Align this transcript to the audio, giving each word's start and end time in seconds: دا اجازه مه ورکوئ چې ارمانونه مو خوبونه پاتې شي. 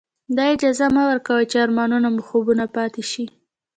دا 0.35 0.43
اجازه 0.55 0.85
مه 0.95 1.03
ورکوئ 1.09 1.45
چې 1.51 1.57
ارمانونه 1.65 2.07
مو 2.13 2.21
خوبونه 2.27 2.65
پاتې 2.75 3.03
شي. 3.11 3.25